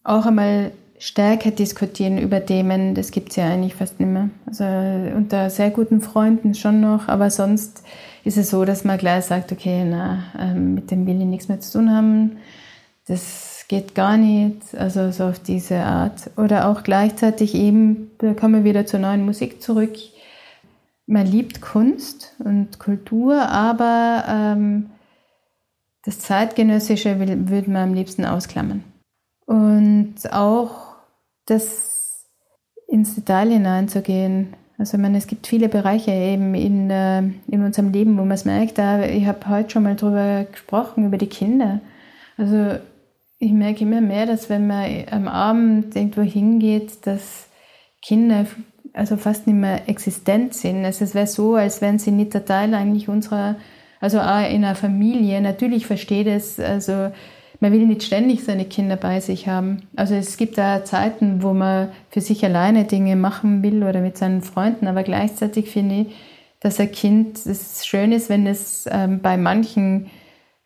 auch 0.02 0.24
einmal 0.24 0.72
stärker 0.98 1.50
diskutieren 1.50 2.16
über 2.16 2.44
Themen, 2.46 2.94
das 2.94 3.10
gibt 3.10 3.30
es 3.30 3.36
ja 3.36 3.48
eigentlich 3.48 3.74
fast 3.74 4.00
nicht 4.00 4.08
mehr. 4.08 4.30
Also 4.46 4.64
unter 4.64 5.50
sehr 5.50 5.68
guten 5.68 6.00
Freunden 6.00 6.54
schon 6.54 6.80
noch, 6.80 7.08
aber 7.08 7.28
sonst 7.28 7.82
ist 8.24 8.38
es 8.38 8.48
so, 8.48 8.64
dass 8.64 8.84
man 8.84 8.96
gleich 8.96 9.26
sagt, 9.26 9.52
okay, 9.52 9.84
na, 9.84 10.24
ähm, 10.40 10.72
mit 10.72 10.90
dem 10.90 11.06
will 11.06 11.20
ich 11.20 11.26
nichts 11.26 11.48
mehr 11.48 11.60
zu 11.60 11.78
tun 11.78 11.90
haben, 11.90 12.38
das 13.06 13.55
geht 13.68 13.94
gar 13.94 14.16
nicht, 14.16 14.74
also 14.76 15.10
so 15.10 15.24
auf 15.24 15.38
diese 15.38 15.78
Art. 15.78 16.30
Oder 16.36 16.68
auch 16.68 16.82
gleichzeitig 16.82 17.54
eben, 17.54 18.10
da 18.18 18.34
kommen 18.34 18.54
wir 18.54 18.64
wieder 18.64 18.86
zur 18.86 19.00
neuen 19.00 19.24
Musik 19.24 19.62
zurück, 19.62 19.94
man 21.06 21.26
liebt 21.26 21.60
Kunst 21.60 22.34
und 22.40 22.80
Kultur, 22.80 23.48
aber 23.48 24.24
ähm, 24.28 24.90
das 26.04 26.18
Zeitgenössische 26.18 27.20
will, 27.20 27.48
würde 27.48 27.70
man 27.70 27.90
am 27.90 27.94
liebsten 27.94 28.24
ausklammern. 28.24 28.82
Und 29.46 30.16
auch 30.32 30.96
das 31.46 32.24
ins 32.88 33.14
Detail 33.14 33.50
hineinzugehen. 33.50 34.54
Also 34.78 34.96
ich 34.96 35.02
meine, 35.02 35.18
es 35.18 35.26
gibt 35.26 35.46
viele 35.46 35.68
Bereiche 35.68 36.10
eben 36.10 36.54
in, 36.54 36.90
äh, 36.90 37.22
in 37.48 37.62
unserem 37.64 37.92
Leben, 37.92 38.18
wo 38.18 38.22
man 38.22 38.32
es 38.32 38.44
merkt. 38.44 38.78
ich 38.78 39.26
habe 39.26 39.48
heute 39.48 39.70
schon 39.70 39.84
mal 39.84 39.94
darüber 39.94 40.44
gesprochen, 40.44 41.06
über 41.06 41.18
die 41.18 41.28
Kinder. 41.28 41.80
Also 42.36 42.78
ich 43.38 43.52
merke 43.52 43.82
immer 43.82 44.00
mehr, 44.00 44.26
dass 44.26 44.48
wenn 44.48 44.66
man 44.66 44.90
am 45.10 45.28
Abend 45.28 45.94
irgendwo 45.94 46.22
hingeht, 46.22 47.06
dass 47.06 47.48
Kinder 48.02 48.46
also 48.92 49.16
fast 49.16 49.46
nicht 49.46 49.56
mehr 49.56 49.88
existent 49.88 50.54
sind. 50.54 50.84
Also 50.84 51.04
es 51.04 51.14
wäre 51.14 51.26
so, 51.26 51.54
als 51.54 51.82
wären 51.82 51.98
sie 51.98 52.12
nicht 52.12 52.32
der 52.32 52.46
Teil 52.46 52.72
eigentlich 52.72 53.08
unserer, 53.08 53.56
also 54.00 54.20
auch 54.20 54.40
in 54.40 54.64
einer 54.64 54.74
Familie. 54.74 55.40
Natürlich 55.42 55.86
versteht 55.86 56.26
es, 56.26 56.58
also 56.58 57.10
man 57.60 57.72
will 57.72 57.86
nicht 57.86 58.02
ständig 58.02 58.44
seine 58.44 58.64
Kinder 58.64 58.96
bei 58.96 59.20
sich 59.20 59.48
haben. 59.48 59.82
Also 59.96 60.14
es 60.14 60.38
gibt 60.38 60.56
da 60.56 60.84
Zeiten, 60.84 61.42
wo 61.42 61.52
man 61.52 61.90
für 62.10 62.22
sich 62.22 62.44
alleine 62.44 62.84
Dinge 62.84 63.16
machen 63.16 63.62
will 63.62 63.82
oder 63.82 64.00
mit 64.00 64.16
seinen 64.16 64.42
Freunden, 64.42 64.86
aber 64.86 65.02
gleichzeitig 65.02 65.70
finde 65.70 65.94
ich, 66.02 66.06
dass 66.60 66.80
ein 66.80 66.90
Kind, 66.90 67.44
es 67.44 67.86
schön 67.86 68.12
ist, 68.12 68.30
wenn 68.30 68.46
es 68.46 68.88
ähm, 68.90 69.20
bei 69.20 69.36
manchen 69.36 70.06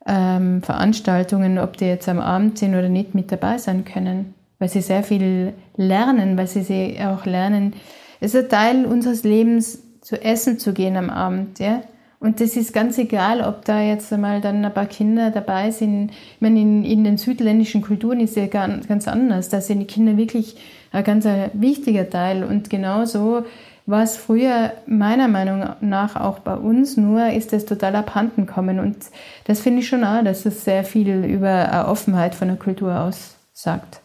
ähm, 0.07 0.63
Veranstaltungen, 0.63 1.59
ob 1.59 1.77
die 1.77 1.87
jetzt 1.87 2.09
am 2.09 2.19
Abend 2.19 2.59
sind 2.59 2.75
oder 2.75 2.89
nicht, 2.89 3.15
mit 3.15 3.31
dabei 3.31 3.59
sein 3.59 3.85
können, 3.85 4.35
weil 4.59 4.69
sie 4.69 4.81
sehr 4.81 5.03
viel 5.03 5.53
lernen, 5.77 6.37
weil 6.37 6.47
sie, 6.47 6.63
sie 6.63 6.99
auch 7.01 7.27
lernen, 7.27 7.75
es 8.21 8.35
ist 8.35 8.45
ein 8.45 8.49
Teil 8.51 8.87
unseres 8.87 9.25
Lebens 9.25 9.83
zu 10.01 10.23
essen 10.23 10.59
zu 10.59 10.73
gehen 10.73 10.97
am 10.97 11.11
Abend, 11.11 11.59
ja. 11.59 11.83
Und 12.21 12.43
das 12.43 12.55
ist 12.55 12.75
ganz 12.75 12.99
egal, 12.99 13.41
ob 13.41 13.65
da 13.65 13.81
jetzt 13.81 14.13
einmal 14.13 14.43
dann 14.43 14.63
ein 14.63 14.75
paar 14.75 14.85
Kinder 14.85 15.31
dabei 15.31 15.71
sind. 15.71 16.11
Ich 16.11 16.41
meine, 16.41 16.61
in, 16.61 16.85
in 16.85 17.03
den 17.03 17.17
südländischen 17.17 17.81
Kulturen 17.81 18.21
ist 18.21 18.31
es 18.31 18.37
ja 18.37 18.47
ganz, 18.47 18.87
ganz 18.87 19.09
anders. 19.09 19.49
Da 19.49 19.63
sind 19.63 19.81
die 19.81 19.87
Kinder 19.87 20.19
wirklich 20.19 20.57
ein 20.93 21.03
ganz 21.03 21.27
wichtiger 21.55 22.11
Teil. 22.11 22.45
Und 22.45 22.69
genauso 22.69 23.45
war 23.87 24.03
es 24.03 24.17
früher 24.17 24.73
meiner 24.87 25.29
Meinung 25.29 25.65
nach 25.81 26.17
auch 26.17 26.41
bei 26.41 26.55
uns, 26.55 26.97
nur 26.97 27.29
ist 27.31 27.53
es 27.53 27.67
total 27.67 27.97
abhanden 27.97 28.47
kommen. 28.47 28.79
Und 28.79 28.97
das 29.45 29.61
finde 29.61 29.81
ich 29.81 29.89
schon 29.89 30.05
auch, 30.05 30.23
dass 30.23 30.47
es 30.47 30.65
sehr 30.65 30.85
viel 30.85 31.25
über 31.25 31.73
eine 31.73 31.89
Offenheit 31.89 32.35
von 32.35 32.49
der 32.49 32.57
Kultur 32.57 33.01
aussagt. 33.01 34.01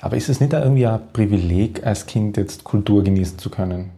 Aber 0.00 0.16
ist 0.16 0.28
es 0.28 0.40
nicht 0.40 0.52
irgendwie 0.52 0.86
ein 0.86 1.00
Privileg, 1.12 1.86
als 1.86 2.06
Kind 2.06 2.36
jetzt 2.36 2.64
Kultur 2.64 3.04
genießen 3.04 3.38
zu 3.38 3.50
können? 3.50 3.90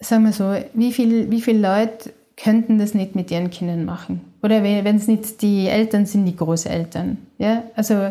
Sagen 0.00 0.24
wir 0.24 0.32
so, 0.32 0.54
wie 0.74 0.92
viele 0.92 1.30
wie 1.30 1.40
viel 1.40 1.60
Leute 1.60 2.12
könnten 2.36 2.78
das 2.78 2.94
nicht 2.94 3.14
mit 3.14 3.30
ihren 3.30 3.50
Kindern 3.50 3.84
machen. 3.84 4.20
Oder 4.42 4.62
wenn 4.62 4.96
es 4.96 5.06
nicht 5.06 5.42
die 5.42 5.68
Eltern 5.68 6.06
sind, 6.06 6.24
die 6.26 6.36
Großeltern. 6.36 7.18
Ja? 7.38 7.64
Also 7.76 8.10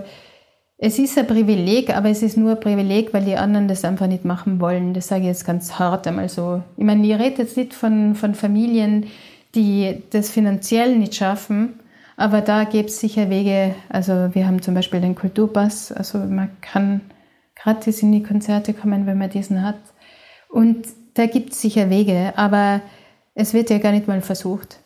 es 0.84 0.98
ist 0.98 1.16
ein 1.16 1.28
Privileg, 1.28 1.96
aber 1.96 2.10
es 2.10 2.24
ist 2.24 2.38
nur 2.38 2.52
ein 2.52 2.60
Privileg, 2.60 3.14
weil 3.14 3.24
die 3.24 3.36
anderen 3.36 3.68
das 3.68 3.86
einfach 3.86 4.08
nicht 4.08 4.26
machen 4.26 4.60
wollen. 4.60 4.96
Das 4.96 5.10
sage 5.10 5.22
ich 5.22 5.28
jetzt 5.28 5.46
ganz 5.46 5.78
hart 5.78 6.08
einmal 6.08 6.28
so. 6.28 6.64
Ich 6.76 6.84
meine, 6.84 7.06
ich 7.06 7.14
rede 7.14 7.44
jetzt 7.44 7.56
nicht 7.56 7.76
von, 7.76 8.16
von 8.16 8.34
Familien, 8.34 9.06
die 9.54 10.02
das 10.10 10.32
finanziell 10.32 10.98
nicht 10.98 11.14
schaffen, 11.14 11.80
aber 12.18 12.42
da 12.42 12.64
gibt 12.64 12.90
es 12.90 13.00
sicher 13.00 13.30
Wege. 13.30 13.76
Also 13.90 14.34
wir 14.34 14.48
haben 14.48 14.64
zum 14.64 14.74
Beispiel 14.74 15.02
den 15.02 15.14
Kulturpass, 15.14 15.92
also 15.92 16.18
man 16.18 16.50
kann 16.62 17.02
gratis 17.56 18.02
in 18.02 18.12
die 18.12 18.24
Konzerte 18.24 18.74
kommen, 18.74 19.06
wenn 19.06 19.20
man 19.20 19.30
diesen 19.30 19.62
hat. 19.62 19.78
Und 20.50 20.88
da 21.14 21.28
gibt 21.28 21.52
es 21.52 21.62
sicher 21.62 21.92
Wege, 21.92 22.34
aber 22.38 22.82
es 23.36 23.54
wird 23.54 23.70
ja 23.70 23.78
gar 23.78 23.92
nicht 23.92 24.08
mal 24.08 24.22
versucht. 24.22 24.80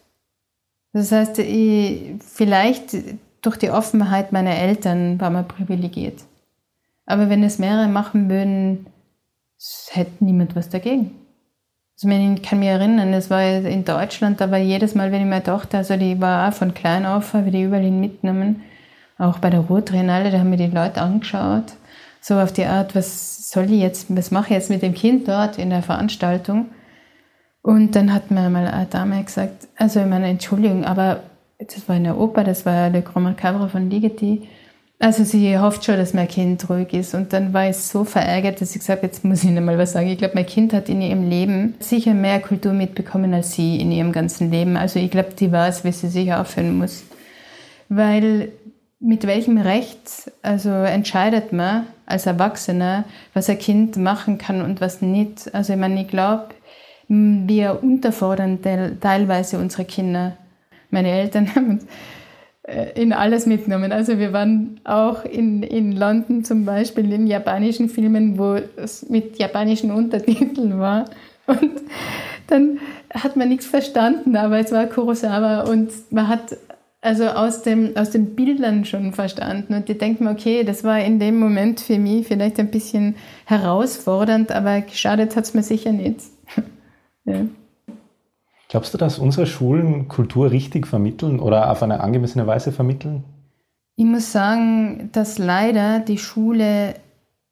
Das 0.91 1.13
heißt, 1.13 1.39
ich, 1.39 2.15
vielleicht 2.19 2.97
durch 3.45 3.57
die 3.57 3.71
Offenheit 3.71 4.31
meiner 4.31 4.55
Eltern 4.55 5.19
war 5.19 5.29
man 5.29 5.47
privilegiert. 5.47 6.21
Aber 7.05 7.29
wenn 7.29 7.43
es 7.43 7.59
mehrere 7.59 7.87
machen 7.87 8.29
würden, 8.29 8.87
hätte 9.91 10.23
niemand 10.23 10.55
was 10.55 10.69
dagegen. 10.69 11.11
Also 11.95 12.09
ich 12.09 12.41
kann 12.41 12.59
mich 12.59 12.67
erinnern, 12.67 13.13
es 13.13 13.29
war 13.29 13.41
in 13.41 13.85
Deutschland, 13.85 14.39
war 14.41 14.57
jedes 14.57 14.95
Mal, 14.95 15.11
wenn 15.11 15.21
ich 15.21 15.29
meine 15.29 15.43
Tochter, 15.43 15.77
also 15.77 15.95
die 15.95 16.19
war 16.19 16.49
auch 16.49 16.53
von 16.53 16.73
klein 16.73 17.05
auf, 17.05 17.33
habe 17.33 17.45
ich 17.45 17.53
die 17.53 17.63
überall 17.63 17.83
hin 17.83 18.01
mitgenommen, 18.01 18.63
auch 19.17 19.39
bei 19.39 19.49
der 19.49 19.61
Ruhrtriennale, 19.61 20.29
da 20.29 20.39
haben 20.39 20.49
mir 20.49 20.57
die 20.57 20.65
Leute 20.65 21.01
angeschaut, 21.01 21.73
so 22.19 22.37
auf 22.37 22.51
die 22.51 22.65
Art, 22.65 22.95
was 22.95 23.49
soll 23.49 23.71
ich 23.71 23.79
jetzt, 23.79 24.13
was 24.13 24.29
mache 24.31 24.47
ich 24.47 24.55
jetzt 24.55 24.69
mit 24.69 24.81
dem 24.81 24.93
Kind 24.93 25.27
dort 25.29 25.57
in 25.57 25.69
der 25.69 25.83
Veranstaltung? 25.83 26.65
Und 27.61 27.95
dann 27.95 28.13
hat 28.13 28.29
mir 28.29 28.49
mal 28.49 28.67
eine 28.67 28.87
Dame 28.87 29.23
gesagt, 29.23 29.69
also 29.77 30.01
ich 30.01 30.05
meine, 30.05 30.27
Entschuldigung, 30.27 30.83
aber 30.83 31.21
das 31.73 31.87
war 31.87 31.95
eine 31.95 32.15
Oper, 32.15 32.43
das 32.43 32.65
war 32.65 32.89
Le 32.89 33.01
Grand 33.01 33.25
Macabre 33.25 33.69
von 33.69 33.89
Ligeti. 33.89 34.47
Also 34.97 35.25
sie 35.25 35.59
hofft 35.59 35.83
schon, 35.83 35.97
dass 35.97 36.13
mein 36.13 36.27
Kind 36.27 36.69
ruhig 36.69 36.93
ist. 36.93 37.13
Und 37.13 37.33
dann 37.33 37.53
war 37.53 37.69
ich 37.69 37.75
so 37.75 38.05
verärgert, 38.05 38.61
dass 38.61 38.71
ich 38.71 38.79
gesagt 38.79 38.99
habe, 38.99 39.07
jetzt 39.07 39.25
muss 39.25 39.43
ich 39.43 39.49
Ihnen 39.49 39.65
mal 39.65 39.77
was 39.77 39.91
sagen. 39.91 40.07
Ich 40.07 40.17
glaube, 40.17 40.35
mein 40.35 40.45
Kind 40.45 40.71
hat 40.73 40.87
in 40.87 41.01
ihrem 41.01 41.29
Leben 41.29 41.75
sicher 41.79 42.13
mehr 42.13 42.39
Kultur 42.39 42.71
mitbekommen 42.71 43.33
als 43.33 43.53
sie 43.53 43.79
in 43.79 43.91
ihrem 43.91 44.13
ganzen 44.13 44.51
Leben. 44.51 44.77
Also 44.77 44.99
ich 44.99 45.11
glaube, 45.11 45.33
die 45.37 45.51
weiß, 45.51 45.83
wie 45.83 45.91
sie 45.91 46.07
sich 46.07 46.33
aufhören 46.33 46.77
muss. 46.77 47.03
Weil 47.89 48.53
mit 48.99 49.27
welchem 49.27 49.57
Recht 49.57 50.31
also 50.41 50.69
entscheidet 50.69 51.51
man 51.51 51.87
als 52.05 52.25
Erwachsener, 52.25 53.03
was 53.33 53.49
ein 53.49 53.59
Kind 53.59 53.97
machen 53.97 54.37
kann 54.37 54.61
und 54.61 54.79
was 54.79 55.01
nicht. 55.01 55.53
Also 55.53 55.73
ich 55.73 55.79
meine, 55.79 56.01
ich 56.01 56.07
glaube, 56.07 56.49
wir 57.07 57.83
unterfordern 57.83 58.59
teilweise 59.01 59.59
unsere 59.59 59.85
Kinder. 59.85 60.37
Meine 60.95 61.11
Eltern 61.11 61.47
haben 61.55 61.79
äh, 62.63 62.99
in 62.99 63.11
alles 63.11 63.45
mitgenommen. 63.45 63.91
Also 63.91 64.17
wir 64.17 64.31
waren 64.31 64.79
auch 64.85 65.25
in, 65.25 65.61
in 65.61 65.91
London 65.91 66.45
zum 66.45 66.65
Beispiel 66.65 67.11
in 67.11 67.27
japanischen 67.27 67.89
Filmen, 67.89 68.39
wo 68.39 68.55
es 68.77 69.09
mit 69.09 69.37
japanischen 69.37 69.91
Untertiteln 69.91 70.79
war. 70.79 71.05
Und 71.47 71.81
dann 72.47 72.79
hat 73.13 73.35
man 73.35 73.49
nichts 73.49 73.65
verstanden, 73.65 74.37
aber 74.37 74.57
es 74.59 74.71
war 74.71 74.85
Kurosawa 74.85 75.61
und 75.69 75.91
man 76.11 76.27
hat 76.29 76.57
also 77.01 77.25
aus, 77.25 77.61
dem, 77.61 77.95
aus 77.95 78.09
den 78.09 78.35
Bildern 78.35 78.85
schon 78.85 79.13
verstanden. 79.13 79.75
Und 79.75 79.89
ich 79.89 79.97
denke 79.97 80.23
mir, 80.23 80.31
okay, 80.31 80.63
das 80.63 80.83
war 80.83 80.99
in 80.99 81.19
dem 81.19 81.37
Moment 81.37 81.81
für 81.81 81.99
mich 81.99 82.25
vielleicht 82.25 82.57
ein 82.59 82.71
bisschen 82.71 83.15
herausfordernd, 83.45 84.51
aber 84.51 84.81
geschadet 84.81 85.35
hat 85.35 85.43
es 85.43 85.53
mir 85.53 85.63
sicher 85.63 85.91
nicht. 85.91 86.21
Ja. 87.27 87.47
Glaubst 88.69 88.93
du, 88.93 88.97
dass 88.97 89.19
unsere 89.19 89.45
Schulen 89.45 90.07
Kultur 90.07 90.51
richtig 90.51 90.87
vermitteln 90.87 91.39
oder 91.39 91.71
auf 91.71 91.83
eine 91.83 91.99
angemessene 92.01 92.47
Weise 92.47 92.71
vermitteln? 92.71 93.23
Ich 93.95 94.05
muss 94.05 94.31
sagen, 94.31 95.09
dass 95.13 95.37
leider 95.37 95.99
die 95.99 96.17
Schule 96.17 96.95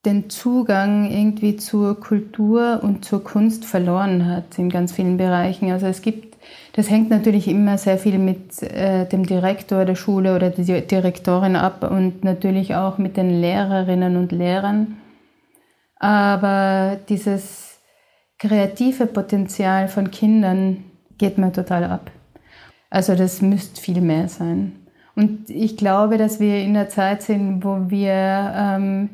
den 0.06 0.30
Zugang 0.30 1.10
irgendwie 1.10 1.56
zur 1.56 2.00
Kultur 2.00 2.82
und 2.84 3.06
zur 3.06 3.24
Kunst 3.24 3.64
verloren 3.64 4.28
hat 4.28 4.58
in 4.60 4.70
ganz 4.70 4.92
vielen 4.92 5.16
Bereichen. 5.16 5.72
Also 5.72 5.86
es 5.86 6.02
gibt, 6.02 6.36
das 6.74 6.90
hängt 6.90 7.10
natürlich 7.10 7.48
immer 7.48 7.78
sehr 7.78 7.98
viel 7.98 8.18
mit 8.18 8.62
äh, 8.62 9.06
dem 9.06 9.26
Direktor 9.26 9.86
der 9.86 9.96
Schule 9.96 10.36
oder 10.36 10.50
der 10.50 10.82
Direktorin 10.82 11.56
ab 11.56 11.90
und 11.90 12.26
natürlich 12.26 12.76
auch 12.76 12.98
mit 12.98 13.16
den 13.16 13.30
Lehrerinnen 13.30 14.18
und 14.18 14.34
Lehrern. 14.34 14.98
Aber 15.96 16.98
dieses 17.08 17.80
kreative 18.40 19.06
Potenzial 19.06 19.88
von 19.88 20.12
Kindern 20.12 20.84
geht 21.24 21.38
mir 21.38 21.54
total 21.54 21.86
ab. 21.86 22.12
Also 22.90 23.16
das 23.16 23.42
müsste 23.42 23.80
viel 23.80 24.02
mehr 24.02 24.28
sein. 24.28 24.74
Und 25.16 25.50
ich 25.50 25.78
glaube, 25.78 26.18
dass 26.18 26.42
wir 26.42 26.58
in 26.60 26.74
der 26.74 26.90
Zeit 26.90 27.22
sind, 27.22 27.64
wo 27.64 27.90
wir, 27.90 28.54
ähm, 28.54 29.10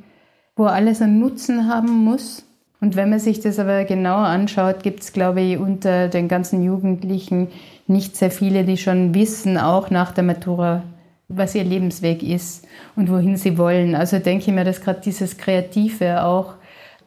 wo 0.55 0.65
alles 0.65 1.03
einen 1.03 1.19
Nutzen 1.19 1.71
haben 1.71 2.03
muss. 2.03 2.43
Und 2.81 2.95
wenn 2.95 3.11
man 3.11 3.19
sich 3.19 3.41
das 3.41 3.59
aber 3.59 3.83
genauer 3.83 4.25
anschaut, 4.25 4.81
gibt 4.81 5.01
es, 5.01 5.13
glaube 5.13 5.41
ich, 5.41 5.59
unter 5.59 6.07
den 6.07 6.27
ganzen 6.27 6.63
Jugendlichen 6.63 7.49
nicht 7.85 8.17
sehr 8.17 8.31
viele, 8.31 8.63
die 8.63 8.77
schon 8.77 9.13
wissen, 9.13 9.59
auch 9.59 9.91
nach 9.91 10.11
der 10.11 10.23
Matura, 10.23 10.81
was 11.27 11.53
ihr 11.53 11.63
Lebensweg 11.63 12.23
ist 12.23 12.65
und 12.95 13.11
wohin 13.11 13.37
sie 13.37 13.59
wollen. 13.59 13.93
Also 13.93 14.17
denke 14.17 14.45
ich 14.47 14.55
mir, 14.55 14.63
dass 14.65 14.81
gerade 14.81 15.01
dieses 15.01 15.37
Kreative 15.37 16.23
auch 16.23 16.55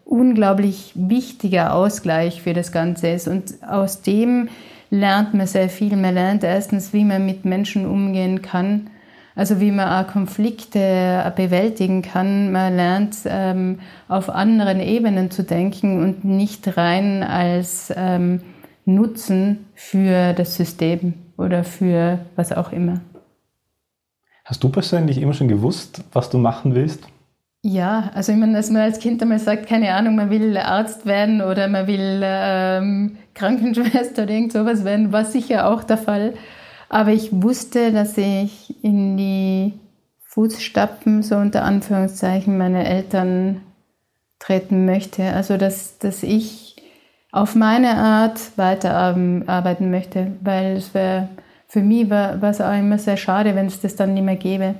unglaublich 0.04 0.92
wichtiger 0.94 1.74
Ausgleich 1.74 2.40
für 2.40 2.52
das 2.52 2.70
Ganze 2.70 3.08
ist. 3.08 3.26
Und 3.26 3.64
aus 3.66 4.02
dem 4.02 4.48
lernt 4.92 5.32
man 5.32 5.46
sehr 5.46 5.70
viel. 5.70 5.96
Man 5.96 6.14
lernt 6.14 6.44
erstens, 6.44 6.92
wie 6.92 7.04
man 7.04 7.24
mit 7.24 7.44
Menschen 7.46 7.86
umgehen 7.86 8.42
kann, 8.42 8.90
also 9.34 9.58
wie 9.58 9.72
man 9.72 9.88
auch 9.88 10.12
Konflikte 10.12 11.32
bewältigen 11.34 12.02
kann. 12.02 12.52
Man 12.52 12.76
lernt 12.76 13.16
ähm, 13.24 13.80
auf 14.06 14.28
anderen 14.28 14.80
Ebenen 14.80 15.30
zu 15.30 15.44
denken 15.44 16.02
und 16.02 16.24
nicht 16.24 16.76
rein 16.76 17.22
als 17.22 17.92
ähm, 17.96 18.42
Nutzen 18.84 19.66
für 19.74 20.34
das 20.34 20.56
System 20.56 21.14
oder 21.38 21.64
für 21.64 22.18
was 22.36 22.52
auch 22.52 22.70
immer. 22.70 23.00
Hast 24.44 24.62
du 24.62 24.68
persönlich 24.68 25.18
immer 25.18 25.32
schon 25.32 25.48
gewusst, 25.48 26.04
was 26.12 26.28
du 26.28 26.36
machen 26.36 26.74
willst? 26.74 27.08
Ja, 27.64 28.10
also 28.12 28.32
ich 28.32 28.38
meine, 28.38 28.54
dass 28.54 28.70
man 28.70 28.82
als 28.82 28.98
Kind 28.98 29.22
einmal 29.22 29.38
sagt, 29.38 29.68
keine 29.68 29.94
Ahnung, 29.94 30.16
man 30.16 30.30
will 30.30 30.56
Arzt 30.58 31.06
werden 31.06 31.40
oder 31.40 31.68
man 31.68 31.86
will 31.86 32.20
ähm, 32.24 33.18
Krankenschwester 33.34 34.24
oder 34.24 34.32
irgend 34.32 34.52
sowas 34.52 34.84
werden, 34.84 35.12
war 35.12 35.24
sicher 35.24 35.68
auch 35.68 35.84
der 35.84 35.98
Fall. 35.98 36.34
Aber 36.88 37.10
ich 37.10 37.30
wusste, 37.32 37.92
dass 37.92 38.18
ich 38.18 38.84
in 38.84 39.16
die 39.16 39.72
Fußstapfen, 40.20 41.22
so 41.22 41.36
unter 41.36 41.64
Anführungszeichen, 41.64 42.56
meiner 42.56 42.84
Eltern 42.86 43.62
treten 44.38 44.84
möchte. 44.84 45.24
Also, 45.32 45.56
dass, 45.56 45.98
dass 45.98 46.22
ich 46.22 46.76
auf 47.30 47.54
meine 47.54 47.96
Art 47.96 48.40
weiterarbeiten 48.56 49.90
möchte, 49.90 50.32
weil 50.42 50.76
es 50.76 50.94
wäre, 50.94 51.28
für 51.66 51.80
mich 51.80 52.10
war, 52.10 52.42
war 52.42 52.50
es 52.50 52.60
auch 52.60 52.78
immer 52.78 52.98
sehr 52.98 53.16
schade, 53.16 53.54
wenn 53.54 53.66
es 53.66 53.80
das 53.80 53.96
dann 53.96 54.14
nicht 54.14 54.24
mehr 54.24 54.36
gäbe. 54.36 54.74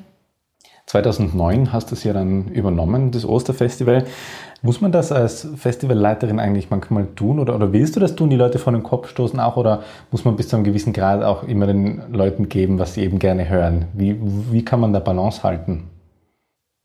2009 0.87 1.73
hast 1.73 1.91
du 1.91 1.95
es 1.95 2.05
ja 2.05 2.13
dann 2.13 2.49
übernommen, 2.49 3.11
das 3.11 3.25
Osterfestival. 3.25 4.05
Muss 4.65 4.81
man 4.81 4.93
das 4.93 5.11
als 5.11 5.49
Festivalleiterin 5.57 6.39
eigentlich 6.39 6.71
manchmal 6.71 7.07
tun 7.17 7.41
oder, 7.41 7.57
oder 7.57 7.73
willst 7.73 7.97
du 7.97 8.01
das 8.01 8.15
tun, 8.15 8.31
die 8.31 8.37
Leute 8.37 8.61
vor 8.61 8.73
den 8.73 8.85
Kopf 8.85 9.09
stoßen 9.09 9.41
auch 9.41 9.57
oder 9.57 9.83
muss 10.13 10.25
man 10.25 10.37
bis 10.37 10.49
zu 10.49 10.57
einem 10.57 10.65
gewissen 10.65 10.93
Grad 10.93 11.25
auch 11.25 11.43
immer 11.43 11.67
den 11.67 12.01
Leuten 12.13 12.49
geben, 12.49 12.79
was 12.79 12.95
sie 12.95 13.03
eben 13.03 13.19
gerne 13.19 13.49
hören? 13.49 13.87
Wie, 13.93 14.17
wie 14.53 14.65
kann 14.65 14.79
man 14.79 14.93
da 14.93 15.01
Balance 15.01 15.43
halten? 15.43 15.91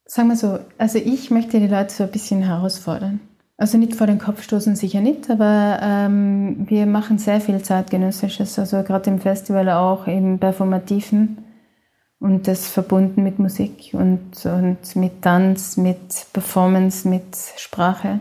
Sagen 0.05 0.29
wir 0.29 0.35
so, 0.35 0.57
also 0.79 0.97
ich 0.97 1.29
möchte 1.29 1.59
die 1.59 1.67
Leute 1.67 1.93
so 1.93 2.03
ein 2.03 2.11
bisschen 2.11 2.41
herausfordern. 2.41 3.19
Also 3.57 3.77
nicht 3.77 3.95
vor 3.95 4.07
den 4.07 4.19
Kopf 4.19 4.41
stoßen 4.41 4.75
sicher 4.75 5.01
nicht, 5.01 5.29
aber 5.29 5.79
ähm, 5.81 6.65
wir 6.67 6.85
machen 6.87 7.19
sehr 7.19 7.41
viel 7.41 7.61
zeitgenössisches, 7.61 8.57
also 8.57 8.81
gerade 8.83 9.09
im 9.09 9.19
Festival 9.19 9.69
auch 9.69 10.07
im 10.07 10.39
Performativen 10.39 11.39
und 12.19 12.47
das 12.47 12.67
verbunden 12.67 13.23
mit 13.23 13.39
Musik 13.39 13.91
und, 13.93 14.45
und 14.45 14.95
mit 14.95 15.21
Tanz, 15.21 15.77
mit 15.77 16.27
Performance, 16.33 17.07
mit 17.07 17.35
Sprache. 17.57 18.19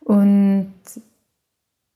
Und 0.00 0.72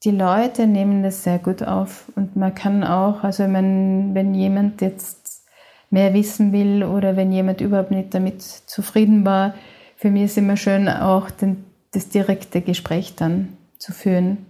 die 0.05 0.13
Leute 0.13 0.67
nehmen 0.67 1.03
das 1.03 1.25
sehr 1.25 1.39
gut 1.39 1.63
auf 1.63 2.05
und 2.15 2.37
man 2.37 2.55
kann 2.55 2.85
auch, 2.85 3.25
also 3.25 3.43
wenn, 3.45 4.15
wenn 4.15 4.35
jemand 4.35 4.81
jetzt 4.81 5.45
mehr 5.91 6.15
wissen 6.15 6.53
will 6.53 6.85
oder 6.85 7.17
wenn 7.17 7.33
jemand 7.33 7.61
überhaupt 7.61 7.91
nicht 7.91 8.15
damit 8.15 8.43
zufrieden 8.43 9.25
war, 9.25 9.55
für 9.97 10.11
mich 10.11 10.25
ist 10.25 10.39
immer 10.39 10.57
schön, 10.57 10.89
auch 10.89 11.31
den, 11.31 11.65
das 11.93 12.09
direkte 12.09 12.61
Gespräch 12.61 13.17
dann 13.17 13.57
zu 13.79 13.93
führen. 13.93 14.47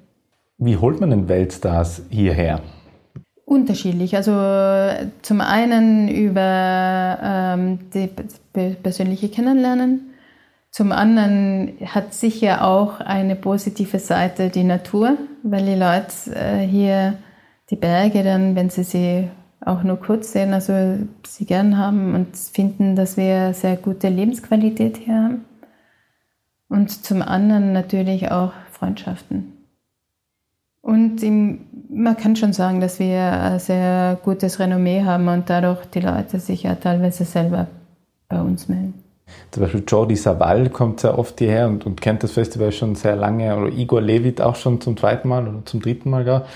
Wie 0.58 0.76
holt 0.76 1.00
man 1.00 1.10
den 1.10 1.28
Weltstars 1.28 2.02
hierher? 2.10 2.60
Unterschiedlich. 3.46 4.16
Also 4.16 4.32
zum 5.22 5.40
einen 5.40 6.08
über 6.08 7.18
ähm, 7.22 7.78
die 7.94 8.10
persönliche 8.82 9.28
Kennenlernen. 9.28 10.12
Zum 10.72 10.90
anderen 10.90 11.74
hat 11.86 12.12
sicher 12.12 12.66
auch 12.66 12.98
eine 12.98 13.36
positive 13.36 14.00
Seite 14.00 14.50
die 14.50 14.64
Natur, 14.64 15.16
weil 15.44 15.64
die 15.64 15.76
Leute 15.76 16.34
äh, 16.34 16.66
hier 16.66 17.18
die 17.70 17.76
Berge 17.76 18.24
dann, 18.24 18.56
wenn 18.56 18.68
sie 18.68 18.82
sie 18.82 19.28
auch 19.60 19.84
nur 19.84 20.00
kurz 20.00 20.32
sehen, 20.32 20.52
also 20.52 20.98
sie 21.24 21.46
gern 21.46 21.78
haben 21.78 22.16
und 22.16 22.36
finden, 22.36 22.96
dass 22.96 23.16
wir 23.16 23.54
sehr 23.54 23.76
gute 23.76 24.08
Lebensqualität 24.08 24.96
hier 24.96 25.22
haben. 25.22 25.44
Und 26.68 26.90
zum 27.04 27.22
anderen 27.22 27.72
natürlich 27.72 28.32
auch 28.32 28.52
Freundschaften. 28.72 29.52
Und 30.82 31.22
im, 31.22 31.66
man 31.88 32.16
kann 32.16 32.36
schon 32.36 32.52
sagen, 32.52 32.80
dass 32.80 32.98
wir 32.98 33.20
ein 33.20 33.58
sehr 33.58 34.18
gutes 34.22 34.58
Renommee 34.58 35.04
haben 35.04 35.28
und 35.28 35.48
dadurch 35.48 35.84
die 35.86 36.00
Leute 36.00 36.40
sich 36.40 36.64
ja 36.64 36.74
teilweise 36.74 37.24
selber 37.24 37.66
bei 38.28 38.40
uns 38.40 38.68
melden. 38.68 38.94
Zum 39.50 39.62
Beispiel 39.62 39.84
Jordi 39.86 40.16
Savall 40.16 40.70
kommt 40.70 41.00
sehr 41.00 41.18
oft 41.18 41.38
hierher 41.38 41.66
und, 41.66 41.84
und 41.86 42.00
kennt 42.00 42.22
das 42.22 42.32
Festival 42.32 42.72
schon 42.72 42.94
sehr 42.94 43.16
lange. 43.16 43.56
Oder 43.56 43.72
Igor 43.72 44.00
Levit 44.00 44.40
auch 44.40 44.54
schon 44.54 44.80
zum 44.80 44.96
zweiten 44.96 45.28
Mal 45.28 45.48
oder 45.48 45.64
zum 45.64 45.80
dritten 45.80 46.10
Mal 46.10 46.24
gar. 46.24 46.46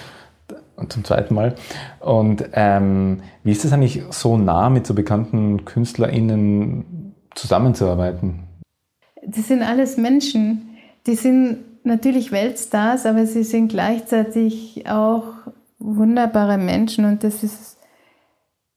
Und 0.77 0.93
zum 0.93 1.05
zweiten 1.05 1.35
Mal. 1.35 1.55
Und 2.01 2.45
ähm, 2.53 3.23
wie 3.45 3.53
ist 3.53 3.65
es 3.65 3.73
eigentlich 3.73 4.03
so 4.11 4.39
nah 4.39 4.71
mit 4.71 4.87
so 4.87 4.95
bekannten 4.95 5.65
KünstlerInnen 5.65 7.15
zusammenzuarbeiten? 7.35 8.45
Das 9.27 9.49
sind 9.49 9.63
alles 9.63 9.97
Menschen. 9.97 10.79
Die 11.07 11.17
sind 11.17 11.59
natürlich 11.85 12.33
Weltstars, 12.33 13.07
aber 13.07 13.27
sie 13.27 13.45
sind 13.45 13.69
gleichzeitig 13.69 14.89
auch 14.89 15.25
wunderbare 15.79 16.59
Menschen 16.59 17.05
und 17.05 17.25
das 17.25 17.43
ist, 17.43 17.79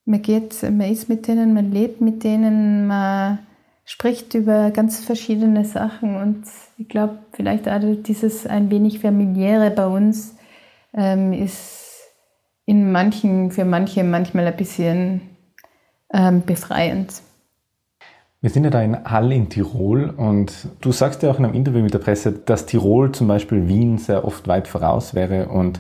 man 0.06 0.22
geht, 0.22 0.62
man 0.64 0.92
ist 0.92 1.10
mit 1.10 1.28
denen, 1.28 1.54
man 1.54 1.72
lebt 1.72 2.02
mit 2.02 2.24
denen, 2.24 2.88
man 2.88 3.40
spricht 3.86 4.34
über 4.34 4.72
ganz 4.72 5.04
verschiedene 5.04 5.66
Sachen 5.66 6.16
und 6.16 6.44
ich 6.78 6.88
glaube, 6.88 7.20
vielleicht 7.34 7.68
auch 7.68 7.80
dieses 7.82 8.48
ein 8.48 8.70
wenig 8.70 9.00
familiäre 9.00 9.72
bei 9.72 9.88
uns 9.88 10.36
ähm, 10.94 11.34
ist 11.34 11.84
in 12.66 12.92
manchen, 12.92 13.52
für 13.52 13.66
manche 13.66 14.04
manchmal 14.04 14.48
ein 14.48 14.56
bisschen 14.56 15.22
ähm, 16.14 16.44
befreiend. 16.46 17.22
Wir 18.44 18.50
sind 18.50 18.66
ja 18.66 18.70
da 18.70 18.82
in 18.82 19.06
Hall 19.06 19.32
in 19.32 19.48
Tirol 19.48 20.10
und 20.10 20.68
du 20.82 20.92
sagst 20.92 21.24
ja 21.24 21.32
auch 21.32 21.40
in 21.40 21.46
einem 21.46 21.54
Interview 21.54 21.82
mit 21.82 21.94
der 21.94 22.00
Presse, 22.00 22.34
dass 22.34 22.66
Tirol 22.66 23.14
zum 23.14 23.30
Beispiel 23.30 23.70
Wien 23.70 23.98
sehr 23.98 24.26
oft 24.26 24.50
weit 24.50 24.68
voraus 24.68 25.16
wäre 25.16 25.48
und 25.48 25.80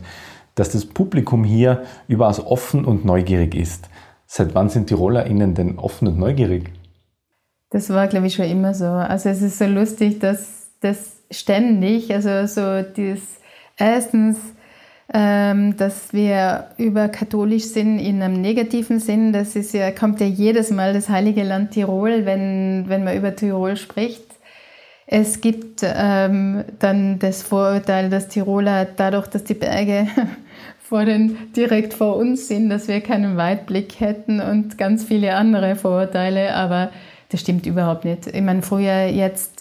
dass 0.56 0.70
das 0.70 0.86
Publikum 0.86 1.44
hier 1.44 1.84
überaus 2.08 2.40
offen 2.40 2.86
und 2.86 3.04
neugierig 3.04 3.54
ist. 3.54 3.90
Seit 4.28 4.56
wann 4.56 4.70
sind 4.70 4.88
TirolerInnen 4.88 5.56
denn 5.56 5.78
offen 5.78 6.08
und 6.08 6.18
neugierig? 6.18 6.72
Das 7.70 7.90
war, 7.90 8.08
glaube 8.08 8.28
ich, 8.28 8.36
schon 8.36 8.46
immer 8.46 8.74
so. 8.74 8.86
Also 8.86 9.28
es 9.28 9.42
ist 9.42 9.60
so 9.60 9.66
lustig, 9.66 10.20
dass 10.20 10.70
das 10.80 11.18
ständig, 11.32 12.14
also 12.14 12.46
so 12.46 12.82
dieses 12.82 13.42
erstens 13.76 14.38
dass 15.08 16.14
wir 16.14 16.70
über 16.78 17.10
katholisch 17.10 17.66
sind 17.66 18.00
in 18.00 18.22
einem 18.22 18.42
negativen 18.42 19.00
Sinn. 19.00 19.34
Das 19.34 19.56
ist 19.56 19.74
ja, 19.74 19.92
kommt 19.92 20.20
ja 20.22 20.26
jedes 20.26 20.72
Mal 20.72 20.94
das 20.94 21.10
Heilige 21.10 21.44
Land 21.44 21.72
Tirol, 21.72 22.26
wenn, 22.26 22.86
wenn 22.88 23.04
man 23.04 23.16
über 23.18 23.36
Tirol 23.36 23.76
spricht. 23.76 24.24
Es 25.06 25.42
gibt 25.42 25.82
ähm, 25.84 26.64
dann 26.80 27.20
das 27.20 27.44
Vorurteil, 27.44 28.10
dass 28.10 28.30
Tiroler 28.30 28.86
dadurch, 28.86 29.28
dass 29.28 29.44
die 29.44 29.54
Berge 29.54 30.08
vor 30.80 31.06
den, 31.06 31.38
direkt 31.56 31.94
vor 31.94 32.16
uns 32.16 32.48
sind, 32.48 32.70
dass 32.70 32.88
wir 32.88 33.02
keinen 33.02 33.38
Weitblick 33.38 34.00
hätten 34.00 34.40
und 34.40 34.78
ganz 34.78 35.04
viele 35.04 35.36
andere 35.36 35.76
Vorurteile, 35.76 36.56
aber 36.56 36.90
das 37.30 37.42
stimmt 37.42 37.66
überhaupt 37.66 38.06
nicht. 38.06 38.28
Ich 38.28 38.42
meine, 38.42 38.62
früher 38.62 39.06
jetzt 39.06 39.53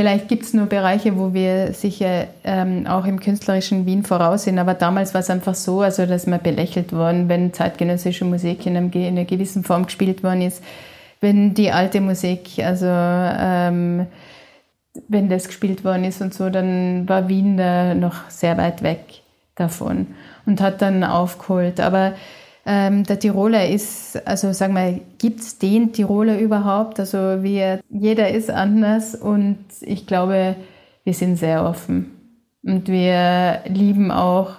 Vielleicht 0.00 0.28
gibt 0.28 0.44
es 0.44 0.54
nur 0.54 0.64
Bereiche, 0.64 1.18
wo 1.18 1.34
wir 1.34 1.74
sicher 1.74 2.28
ähm, 2.42 2.86
auch 2.86 3.04
im 3.04 3.20
künstlerischen 3.20 3.84
Wien 3.84 4.02
voraus 4.02 4.44
sind, 4.44 4.58
aber 4.58 4.72
damals 4.72 5.12
war 5.12 5.20
es 5.20 5.28
einfach 5.28 5.54
so, 5.54 5.82
also 5.82 6.06
dass 6.06 6.26
man 6.26 6.40
belächelt 6.40 6.94
worden, 6.94 7.28
wenn 7.28 7.52
zeitgenössische 7.52 8.24
Musik 8.24 8.64
in, 8.64 8.78
einem, 8.78 8.90
in 8.92 9.08
einer 9.08 9.26
gewissen 9.26 9.62
Form 9.62 9.84
gespielt 9.84 10.22
worden 10.22 10.40
ist, 10.40 10.64
wenn 11.20 11.52
die 11.52 11.70
alte 11.70 12.00
Musik, 12.00 12.48
also 12.64 12.86
ähm, 12.88 14.06
wenn 15.08 15.28
das 15.28 15.48
gespielt 15.48 15.84
worden 15.84 16.04
ist 16.04 16.22
und 16.22 16.32
so, 16.32 16.48
dann 16.48 17.06
war 17.06 17.28
Wien 17.28 17.58
da 17.58 17.94
noch 17.94 18.30
sehr 18.30 18.56
weit 18.56 18.82
weg 18.82 19.04
davon 19.54 20.06
und 20.46 20.62
hat 20.62 20.80
dann 20.80 21.04
aufgeholt. 21.04 21.78
Aber 21.78 22.14
ähm, 22.66 23.04
der 23.04 23.18
Tiroler 23.18 23.68
ist, 23.68 24.26
also 24.26 24.52
sagen 24.52 24.74
wir, 24.74 25.00
gibt 25.18 25.40
es 25.40 25.58
den 25.58 25.92
Tiroler 25.92 26.38
überhaupt? 26.38 27.00
Also 27.00 27.42
wir, 27.42 27.80
jeder 27.88 28.30
ist 28.30 28.50
anders 28.50 29.14
und 29.14 29.58
ich 29.80 30.06
glaube, 30.06 30.56
wir 31.04 31.14
sind 31.14 31.36
sehr 31.36 31.64
offen. 31.64 32.12
Und 32.62 32.88
wir 32.88 33.60
lieben 33.66 34.10
auch, 34.10 34.52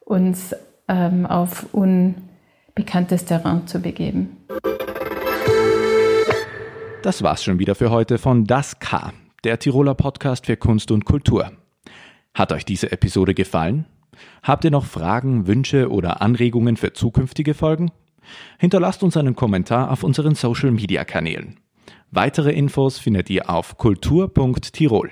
uns 0.00 0.54
ähm, 0.88 1.26
auf 1.26 1.66
unbekanntes 1.72 3.24
Terrain 3.24 3.66
zu 3.66 3.78
begeben. 3.78 4.36
Das 7.02 7.22
war's 7.22 7.44
schon 7.44 7.58
wieder 7.58 7.74
für 7.74 7.90
heute 7.90 8.18
von 8.18 8.44
Das 8.44 8.80
K, 8.80 9.12
der 9.44 9.58
Tiroler 9.58 9.94
Podcast 9.94 10.46
für 10.46 10.56
Kunst 10.56 10.90
und 10.90 11.04
Kultur. 11.04 11.52
Hat 12.34 12.52
euch 12.52 12.64
diese 12.64 12.90
Episode 12.90 13.34
gefallen? 13.34 13.86
Habt 14.42 14.64
ihr 14.64 14.70
noch 14.70 14.84
Fragen, 14.84 15.46
Wünsche 15.46 15.90
oder 15.90 16.20
Anregungen 16.20 16.76
für 16.76 16.92
zukünftige 16.92 17.54
Folgen? 17.54 17.90
Hinterlasst 18.58 19.02
uns 19.02 19.16
einen 19.16 19.36
Kommentar 19.36 19.90
auf 19.90 20.02
unseren 20.02 20.34
Social 20.34 20.70
Media 20.70 21.04
Kanälen. 21.04 21.60
Weitere 22.10 22.52
Infos 22.52 22.98
findet 22.98 23.30
ihr 23.30 23.50
auf 23.50 23.76
kultur.tirol. 23.76 25.10